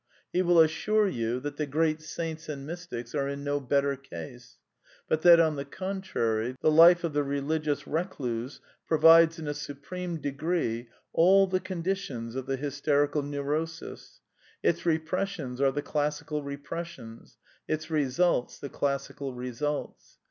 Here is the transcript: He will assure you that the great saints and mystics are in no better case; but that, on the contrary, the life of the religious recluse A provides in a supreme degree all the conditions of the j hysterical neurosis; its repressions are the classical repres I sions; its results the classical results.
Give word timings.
He 0.33 0.41
will 0.41 0.59
assure 0.59 1.07
you 1.07 1.39
that 1.41 1.57
the 1.57 1.67
great 1.67 2.01
saints 2.01 2.49
and 2.49 2.65
mystics 2.65 3.13
are 3.13 3.27
in 3.29 3.43
no 3.43 3.59
better 3.59 3.95
case; 3.95 4.57
but 5.07 5.21
that, 5.21 5.39
on 5.39 5.57
the 5.57 5.63
contrary, 5.63 6.55
the 6.59 6.71
life 6.71 7.03
of 7.03 7.13
the 7.13 7.21
religious 7.21 7.85
recluse 7.85 8.57
A 8.57 8.87
provides 8.87 9.37
in 9.37 9.47
a 9.47 9.53
supreme 9.53 10.17
degree 10.19 10.89
all 11.13 11.45
the 11.45 11.59
conditions 11.59 12.33
of 12.35 12.47
the 12.47 12.55
j 12.57 12.63
hysterical 12.63 13.21
neurosis; 13.21 14.21
its 14.63 14.87
repressions 14.87 15.61
are 15.61 15.71
the 15.71 15.83
classical 15.83 16.41
repres 16.41 16.71
I 16.79 16.83
sions; 16.83 17.37
its 17.67 17.91
results 17.91 18.57
the 18.57 18.69
classical 18.69 19.35
results. 19.35 20.17